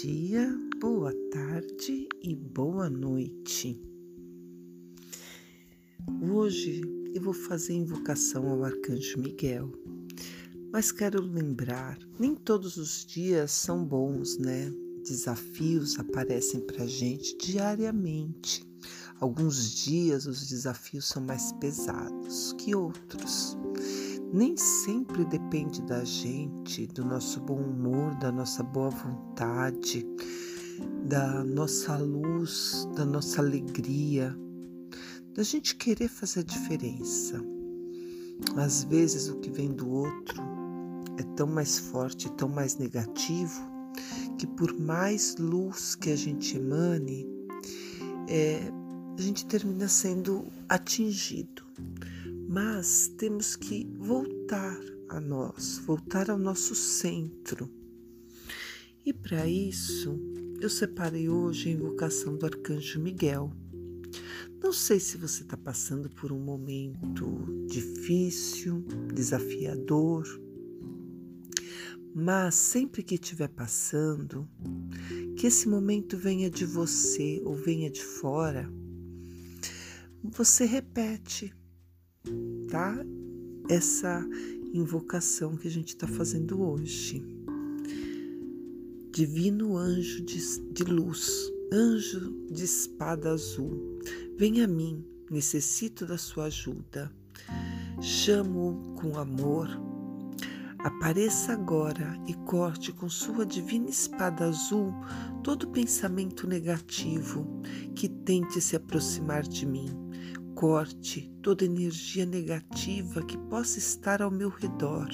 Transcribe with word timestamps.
dia, 0.00 0.48
boa 0.80 1.12
tarde 1.30 2.08
e 2.22 2.34
boa 2.34 2.88
noite. 2.88 3.78
Hoje 6.22 6.80
eu 7.14 7.20
vou 7.20 7.34
fazer 7.34 7.74
invocação 7.74 8.48
ao 8.48 8.64
Arcanjo 8.64 9.18
Miguel, 9.18 9.70
mas 10.72 10.90
quero 10.90 11.20
lembrar: 11.20 11.98
nem 12.18 12.34
todos 12.34 12.76
os 12.78 13.04
dias 13.04 13.52
são 13.52 13.84
bons, 13.84 14.38
né? 14.38 14.72
Desafios 15.04 15.98
aparecem 15.98 16.60
para 16.60 16.86
gente 16.86 17.36
diariamente. 17.36 18.66
Alguns 19.20 19.70
dias 19.84 20.26
os 20.26 20.48
desafios 20.48 21.04
são 21.06 21.22
mais 21.22 21.52
pesados 21.52 22.54
que 22.54 22.74
outros 22.74 23.56
nem 24.32 24.56
sempre 24.56 25.26
depende 25.26 25.82
da 25.82 26.02
gente, 26.04 26.86
do 26.86 27.04
nosso 27.04 27.38
bom 27.40 27.60
humor, 27.60 28.14
da 28.14 28.32
nossa 28.32 28.62
boa 28.62 28.88
vontade, 28.88 30.06
da 31.06 31.44
nossa 31.44 31.98
luz, 31.98 32.88
da 32.96 33.04
nossa 33.04 33.42
alegria, 33.42 34.34
da 35.34 35.42
gente 35.42 35.76
querer 35.76 36.08
fazer 36.08 36.40
a 36.40 36.44
diferença. 36.44 37.44
Às 38.56 38.84
vezes 38.84 39.28
o 39.28 39.38
que 39.38 39.50
vem 39.50 39.70
do 39.70 39.88
outro 39.90 40.42
é 41.18 41.22
tão 41.36 41.46
mais 41.46 41.78
forte, 41.78 42.32
tão 42.32 42.48
mais 42.48 42.78
negativo, 42.78 43.60
que 44.38 44.46
por 44.46 44.72
mais 44.80 45.36
luz 45.36 45.94
que 45.94 46.10
a 46.10 46.16
gente 46.16 46.56
emane, 46.56 47.26
é, 48.26 48.62
a 49.18 49.20
gente 49.20 49.44
termina 49.44 49.88
sendo 49.88 50.46
atingido 50.70 51.62
mas 52.52 53.08
temos 53.16 53.56
que 53.56 53.90
voltar 53.96 54.78
a 55.08 55.18
nós, 55.18 55.78
voltar 55.86 56.28
ao 56.28 56.36
nosso 56.36 56.74
centro. 56.74 57.66
E 59.06 59.10
para 59.10 59.48
isso, 59.48 60.20
eu 60.60 60.68
separei 60.68 61.30
hoje 61.30 61.70
a 61.70 61.72
invocação 61.72 62.36
do 62.36 62.44
Arcanjo 62.44 63.00
Miguel. 63.00 63.50
Não 64.62 64.70
sei 64.70 65.00
se 65.00 65.16
você 65.16 65.44
está 65.44 65.56
passando 65.56 66.10
por 66.10 66.30
um 66.30 66.38
momento 66.38 67.26
difícil, 67.66 68.84
desafiador, 69.14 70.26
mas 72.14 72.54
sempre 72.54 73.02
que 73.02 73.14
estiver 73.14 73.48
passando, 73.48 74.46
que 75.38 75.46
esse 75.46 75.66
momento 75.66 76.18
venha 76.18 76.50
de 76.50 76.66
você 76.66 77.40
ou 77.46 77.54
venha 77.54 77.90
de 77.90 78.04
fora, 78.04 78.70
você 80.22 80.66
repete 80.66 81.50
tá? 82.70 82.96
Essa 83.68 84.26
invocação 84.72 85.56
que 85.56 85.68
a 85.68 85.70
gente 85.70 85.88
está 85.88 86.06
fazendo 86.06 86.62
hoje. 86.62 87.24
Divino 89.12 89.76
anjo 89.76 90.24
de, 90.24 90.40
de 90.72 90.84
luz, 90.84 91.52
anjo 91.70 92.46
de 92.50 92.64
espada 92.64 93.30
azul, 93.30 93.98
vem 94.38 94.62
a 94.62 94.66
mim, 94.66 95.04
necessito 95.30 96.06
da 96.06 96.16
sua 96.16 96.44
ajuda. 96.44 97.12
Chamo 98.00 98.94
com 98.98 99.18
amor. 99.18 99.68
Apareça 100.78 101.52
agora 101.52 102.18
e 102.26 102.34
corte 102.34 102.90
com 102.90 103.08
sua 103.08 103.46
divina 103.46 103.88
espada 103.88 104.46
azul 104.46 104.92
todo 105.44 105.68
pensamento 105.68 106.46
negativo 106.48 107.46
que 107.94 108.08
tente 108.08 108.60
se 108.60 108.74
aproximar 108.74 109.42
de 109.42 109.64
mim 109.64 110.01
corte 110.62 111.28
toda 111.42 111.64
energia 111.64 112.24
negativa 112.24 113.20
que 113.26 113.36
possa 113.36 113.80
estar 113.80 114.22
ao 114.22 114.30
meu 114.30 114.48
redor, 114.48 115.08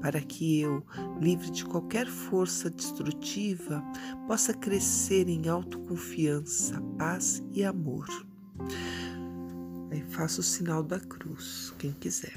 para 0.00 0.20
que 0.20 0.60
eu, 0.60 0.86
livre 1.20 1.50
de 1.50 1.64
qualquer 1.64 2.06
força 2.06 2.70
destrutiva, 2.70 3.82
possa 4.28 4.54
crescer 4.54 5.28
em 5.28 5.48
autoconfiança, 5.48 6.80
paz 6.96 7.42
e 7.50 7.64
amor. 7.64 8.06
Aí 9.90 10.04
faço 10.10 10.40
o 10.40 10.44
sinal 10.44 10.84
da 10.84 11.00
cruz, 11.00 11.74
quem 11.80 11.90
quiser. 11.94 12.36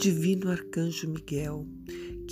Divino 0.00 0.50
Arcanjo 0.50 1.06
Miguel, 1.06 1.68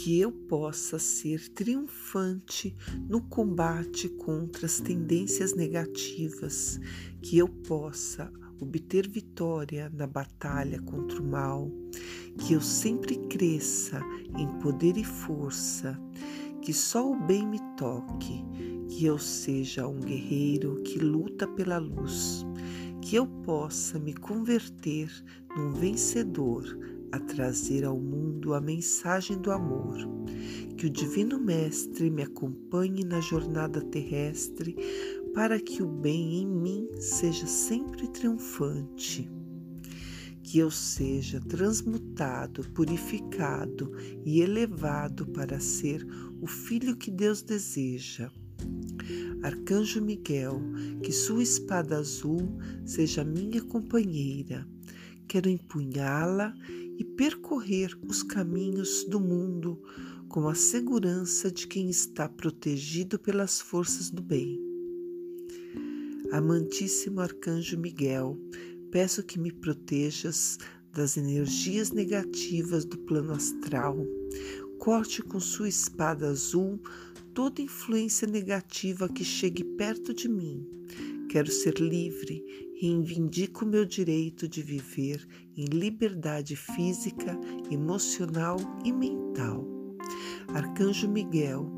que 0.02 0.18
eu 0.18 0.32
possa 0.32 0.98
ser 0.98 1.48
triunfante 1.50 2.74
no 3.08 3.20
combate 3.20 4.08
contra 4.08 4.66
as 4.66 4.80
tendências 4.80 5.54
negativas, 5.54 6.80
que 7.20 7.38
eu 7.38 7.46
possa 7.46 8.28
obter 8.60 9.08
vitória 9.08 9.88
na 9.94 10.08
batalha 10.08 10.82
contra 10.82 11.22
o 11.22 11.24
mal, 11.24 11.70
que 12.36 12.52
eu 12.52 12.60
sempre 12.60 13.14
cresça 13.28 14.00
em 14.36 14.48
poder 14.58 14.96
e 14.96 15.04
força, 15.04 15.96
que 16.60 16.72
só 16.72 17.08
o 17.08 17.24
bem 17.24 17.46
me 17.46 17.60
toque, 17.76 18.44
que 18.88 19.04
eu 19.04 19.20
seja 19.20 19.86
um 19.86 20.00
guerreiro 20.00 20.82
que 20.82 20.98
luta 20.98 21.46
pela 21.46 21.78
luz, 21.78 22.44
que 23.00 23.14
eu 23.14 23.28
possa 23.44 24.00
me 24.00 24.14
converter 24.14 25.08
num 25.56 25.70
vencedor 25.70 26.76
a 27.12 27.20
trazer 27.20 27.84
ao 27.84 28.00
mundo 28.00 28.54
a 28.54 28.60
mensagem 28.60 29.38
do 29.38 29.52
amor. 29.52 29.98
Que 30.76 30.86
o 30.86 30.90
Divino 30.90 31.38
Mestre 31.38 32.10
me 32.10 32.22
acompanhe 32.22 33.04
na 33.04 33.20
jornada 33.20 33.80
terrestre 33.82 34.74
para 35.34 35.60
que 35.60 35.82
o 35.82 35.86
bem 35.86 36.40
em 36.40 36.46
mim 36.46 36.88
seja 36.98 37.46
sempre 37.46 38.08
triunfante. 38.08 39.30
Que 40.42 40.58
eu 40.58 40.70
seja 40.70 41.40
transmutado, 41.40 42.68
purificado 42.70 43.92
e 44.24 44.40
elevado 44.40 45.26
para 45.26 45.60
ser 45.60 46.06
o 46.40 46.46
filho 46.46 46.96
que 46.96 47.10
Deus 47.10 47.42
deseja. 47.42 48.30
Arcanjo 49.42 50.00
Miguel, 50.00 50.60
que 51.02 51.12
sua 51.12 51.42
espada 51.42 51.98
azul 51.98 52.58
seja 52.84 53.24
minha 53.24 53.62
companheira. 53.62 54.66
Quero 55.26 55.48
empunhá-la 55.48 56.54
e 56.98 57.04
percorrer 57.04 57.96
os 58.06 58.22
caminhos 58.22 59.04
do 59.04 59.20
mundo 59.20 59.80
com 60.28 60.48
a 60.48 60.54
segurança 60.54 61.50
de 61.50 61.66
quem 61.66 61.90
está 61.90 62.28
protegido 62.28 63.18
pelas 63.18 63.60
forças 63.60 64.10
do 64.10 64.22
bem. 64.22 64.58
Amantíssimo 66.32 67.20
Arcanjo 67.20 67.78
Miguel, 67.78 68.38
peço 68.90 69.22
que 69.22 69.38
me 69.38 69.52
protejas 69.52 70.58
das 70.92 71.16
energias 71.16 71.90
negativas 71.90 72.84
do 72.84 72.98
plano 72.98 73.32
astral. 73.32 73.96
Corte 74.78 75.22
com 75.22 75.38
sua 75.38 75.68
espada 75.68 76.28
azul 76.28 76.80
toda 77.34 77.62
influência 77.62 78.26
negativa 78.26 79.08
que 79.08 79.24
chegue 79.24 79.64
perto 79.64 80.12
de 80.12 80.28
mim. 80.28 80.66
Quero 81.28 81.50
ser 81.50 81.78
livre 81.78 82.71
reivindico 82.82 83.64
meu 83.64 83.84
direito 83.84 84.48
de 84.48 84.60
viver 84.60 85.24
em 85.56 85.66
liberdade 85.66 86.56
física, 86.56 87.38
emocional 87.70 88.56
e 88.84 88.92
mental. 88.92 89.64
Arcanjo 90.48 91.08
Miguel, 91.08 91.70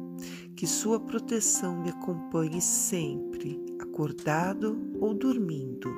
que 0.56 0.66
sua 0.66 0.98
proteção 0.98 1.82
me 1.82 1.90
acompanhe 1.90 2.58
sempre, 2.58 3.62
acordado 3.78 4.80
ou 4.98 5.12
dormindo, 5.12 5.90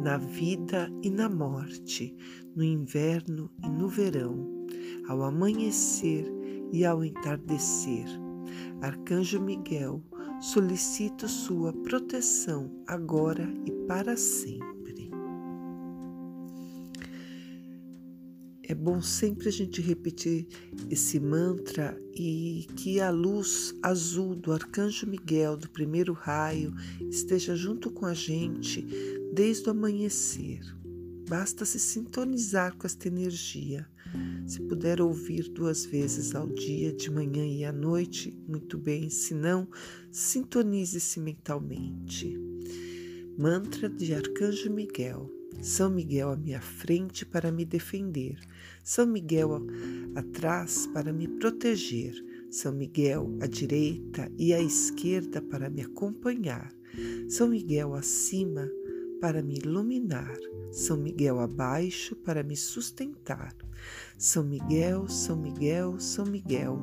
na 0.00 0.18
vida 0.18 0.88
e 1.02 1.10
na 1.10 1.28
morte, 1.28 2.16
no 2.54 2.62
inverno 2.62 3.50
e 3.64 3.68
no 3.68 3.88
verão, 3.88 4.68
ao 5.08 5.24
amanhecer 5.24 6.32
e 6.70 6.84
ao 6.84 7.04
entardecer. 7.04 8.06
Arcanjo 8.80 9.40
Miguel, 9.40 10.00
solicito 10.44 11.26
sua 11.26 11.72
proteção 11.72 12.70
agora 12.86 13.50
e 13.64 13.72
para 13.86 14.14
sempre. 14.14 15.10
É 18.62 18.74
bom 18.74 19.00
sempre 19.00 19.48
a 19.48 19.50
gente 19.50 19.80
repetir 19.80 20.46
esse 20.90 21.18
mantra 21.18 21.98
e 22.14 22.66
que 22.76 23.00
a 23.00 23.08
luz 23.08 23.74
azul 23.82 24.34
do 24.34 24.52
Arcanjo 24.52 25.06
Miguel, 25.06 25.56
do 25.56 25.70
primeiro 25.70 26.12
raio, 26.12 26.74
esteja 27.10 27.56
junto 27.56 27.90
com 27.90 28.04
a 28.04 28.12
gente 28.12 28.86
desde 29.32 29.68
o 29.68 29.70
amanhecer. 29.70 30.60
Basta 31.28 31.64
se 31.64 31.78
sintonizar 31.78 32.76
com 32.76 32.86
esta 32.86 33.08
energia. 33.08 33.88
Se 34.46 34.60
puder 34.60 35.00
ouvir 35.00 35.48
duas 35.48 35.84
vezes 35.84 36.34
ao 36.34 36.46
dia, 36.46 36.92
de 36.92 37.10
manhã 37.10 37.46
e 37.46 37.64
à 37.64 37.72
noite, 37.72 38.38
muito 38.46 38.76
bem. 38.78 39.08
Se 39.08 39.34
não, 39.34 39.66
sintonize-se 40.10 41.18
mentalmente. 41.18 42.38
Mantra 43.38 43.88
de 43.88 44.14
Arcanjo 44.14 44.70
Miguel. 44.70 45.30
São 45.62 45.90
Miguel 45.90 46.30
à 46.30 46.36
minha 46.36 46.60
frente 46.60 47.24
para 47.24 47.50
me 47.50 47.64
defender. 47.64 48.38
São 48.82 49.06
Miguel 49.06 49.66
atrás 50.14 50.86
para 50.88 51.12
me 51.12 51.26
proteger. 51.26 52.14
São 52.50 52.72
Miguel 52.72 53.36
à 53.40 53.46
direita 53.46 54.30
e 54.38 54.52
à 54.52 54.60
esquerda 54.60 55.40
para 55.40 55.70
me 55.70 55.80
acompanhar. 55.80 56.70
São 57.28 57.48
Miguel 57.48 57.94
acima 57.94 58.68
para 58.68 58.83
me 59.42 59.58
iluminar, 59.58 60.36
São 60.72 60.96
Miguel 60.96 61.40
abaixo 61.40 62.14
para 62.16 62.42
me 62.42 62.56
sustentar. 62.56 63.54
São 64.18 64.44
Miguel, 64.44 65.08
São 65.08 65.36
Miguel, 65.36 65.98
São 65.98 66.24
Miguel, 66.26 66.78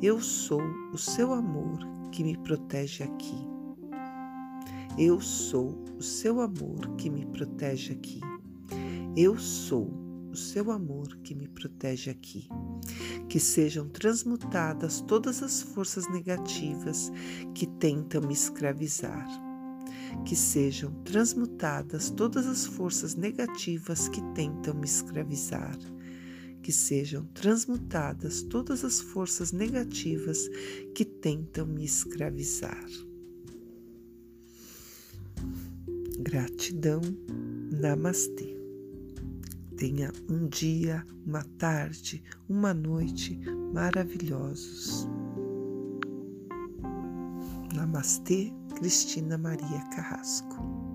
eu 0.00 0.20
sou 0.20 0.62
o 0.92 0.98
seu 0.98 1.32
amor 1.32 1.78
que 2.10 2.22
me 2.22 2.36
protege 2.36 3.04
aqui. 3.04 3.52
Eu 4.98 5.20
sou 5.20 5.82
o 5.96 6.02
seu 6.02 6.40
amor 6.40 6.96
que 6.96 7.08
me 7.08 7.24
protege 7.24 7.92
aqui. 7.92 8.20
Eu 9.16 9.38
sou 9.38 9.90
o 10.30 10.36
seu 10.36 10.70
amor 10.70 11.16
que 11.22 11.34
me 11.34 11.48
protege 11.48 12.10
aqui. 12.10 12.48
Que 13.28 13.40
sejam 13.40 13.88
transmutadas 13.88 15.00
todas 15.00 15.42
as 15.42 15.62
forças 15.62 16.10
negativas 16.10 17.10
que 17.54 17.66
tentam 17.66 18.20
me 18.20 18.34
escravizar. 18.34 19.26
Que 20.24 20.36
sejam 20.36 20.92
transmutadas 21.04 22.10
todas 22.10 22.46
as 22.46 22.64
forças 22.64 23.14
negativas 23.14 24.08
que 24.08 24.20
tentam 24.34 24.74
me 24.74 24.84
escravizar 24.84 25.76
que 26.62 26.72
sejam 26.72 27.24
transmutadas 27.34 28.42
todas 28.42 28.84
as 28.84 29.00
forças 29.00 29.50
negativas 29.52 30.48
que 30.94 31.04
tentam 31.04 31.66
me 31.66 31.84
escravizar. 31.84 32.86
Gratidão, 36.20 37.00
Namastê. 37.72 38.56
Tenha 39.76 40.12
um 40.30 40.46
dia, 40.46 41.04
uma 41.26 41.42
tarde, 41.58 42.22
uma 42.48 42.72
noite 42.72 43.40
maravilhosos. 43.74 45.08
Namastê, 47.74 48.52
Cristina 48.82 49.38
Maria 49.38 49.86
Carrasco. 49.94 50.91